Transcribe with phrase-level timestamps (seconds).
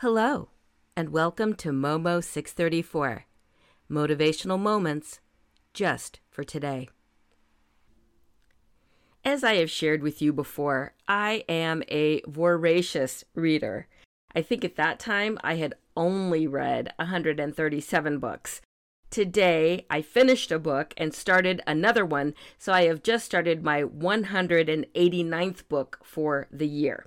[0.00, 0.50] Hello,
[0.96, 3.24] and welcome to Momo 634
[3.90, 5.18] Motivational Moments
[5.74, 6.88] just for today.
[9.24, 13.88] As I have shared with you before, I am a voracious reader.
[14.36, 18.60] I think at that time I had only read 137 books.
[19.10, 23.82] Today, I finished a book and started another one, so I have just started my
[23.82, 27.06] 189th book for the year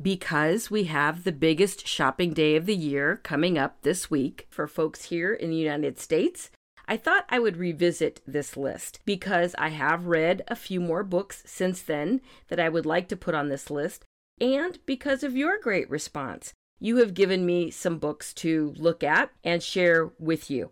[0.00, 4.66] because we have the biggest shopping day of the year coming up this week for
[4.66, 6.50] folks here in the United States.
[6.86, 11.42] I thought I would revisit this list because I have read a few more books
[11.44, 14.04] since then that I would like to put on this list,
[14.40, 16.54] and because of your great response.
[16.80, 20.70] You have given me some books to look at and share with you.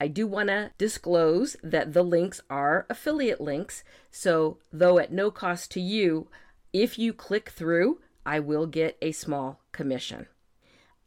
[0.00, 5.32] I do want to disclose that the links are affiliate links, so though at no
[5.32, 6.28] cost to you,
[6.72, 7.98] if you click through,
[8.28, 10.26] I will get a small commission.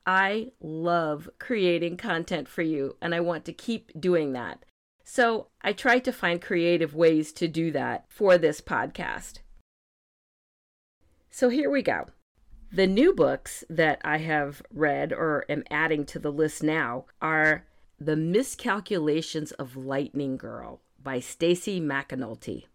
[0.08, 4.66] I love creating content for you and I want to keep doing that.
[5.03, 9.38] So I try to find creative ways to do that for this podcast.
[11.30, 12.08] So here we go.
[12.72, 17.67] The new books that I have read or am adding to the list now are
[18.00, 22.66] The Miscalculations of Lightning Girl by Stacy McAnulty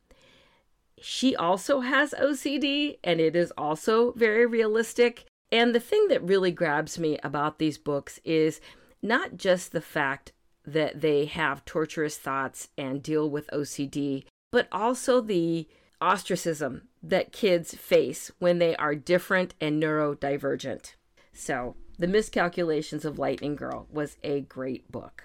[1.01, 5.27] she also has OCD and it is also very realistic.
[5.53, 8.61] And the thing that really grabs me about these books is
[9.03, 10.33] not just the fact
[10.65, 15.69] that they have torturous thoughts and deal with OCD, but also the
[16.01, 20.95] ostracism that kids face when they are different and neurodivergent.
[21.33, 25.25] So, The Miscalculations of Lightning Girl was a great book.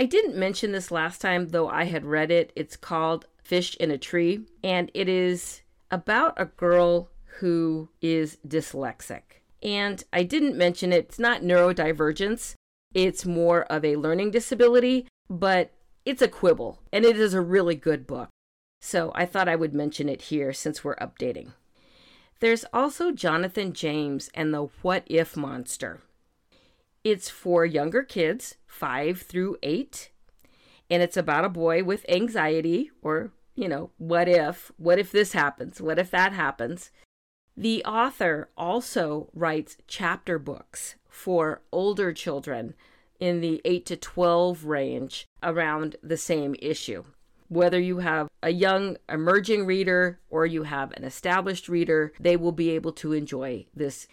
[0.00, 2.52] I didn't mention this last time, though I had read it.
[2.54, 7.10] It's called Fish in a Tree, and it is about a girl
[7.40, 9.22] who is dyslexic.
[9.60, 12.54] And I didn't mention it, it's not neurodivergence,
[12.94, 15.72] it's more of a learning disability, but
[16.04, 18.28] it's a quibble, and it is a really good book.
[18.80, 21.54] So I thought I would mention it here since we're updating.
[22.38, 26.02] There's also Jonathan James and the What If Monster.
[27.10, 30.10] It's for younger kids, 5 through 8,
[30.90, 34.70] and it's about a boy with anxiety or you know, what if?
[34.76, 35.80] What if this happens?
[35.80, 36.90] What if that happens?
[37.56, 42.74] The author also writes chapter books for older children
[43.18, 47.04] in the 8 to 12 range around the same issue.
[47.48, 52.52] Whether you have a young emerging reader or you have an established reader, they will
[52.52, 54.06] be able to enjoy this.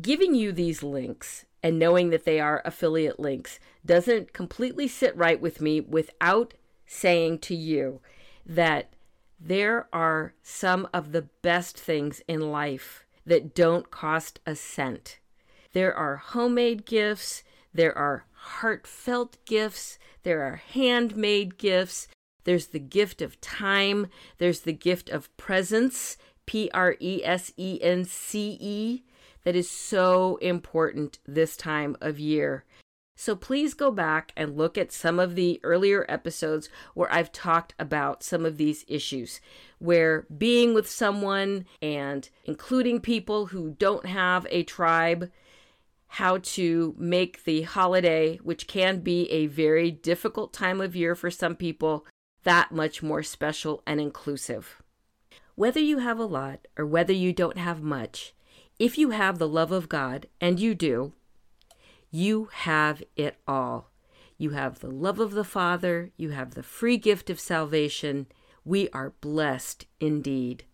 [0.00, 5.40] Giving you these links and knowing that they are affiliate links doesn't completely sit right
[5.40, 6.54] with me without
[6.86, 8.00] saying to you
[8.46, 8.92] that
[9.40, 15.18] there are some of the best things in life that don't cost a cent.
[15.72, 22.08] There are homemade gifts, there are heartfelt gifts, there are handmade gifts,
[22.44, 24.06] there's the gift of time,
[24.38, 29.02] there's the gift of presence, P R E S E N C E,
[29.48, 32.66] that is so important this time of year.
[33.16, 37.72] So please go back and look at some of the earlier episodes where I've talked
[37.78, 39.40] about some of these issues,
[39.78, 45.30] where being with someone and including people who don't have a tribe,
[46.08, 51.30] how to make the holiday, which can be a very difficult time of year for
[51.30, 52.04] some people,
[52.42, 54.82] that much more special and inclusive.
[55.54, 58.34] Whether you have a lot or whether you don't have much,
[58.78, 61.12] if you have the love of God, and you do,
[62.10, 63.90] you have it all.
[64.36, 68.26] You have the love of the Father, you have the free gift of salvation.
[68.64, 70.64] We are blessed indeed.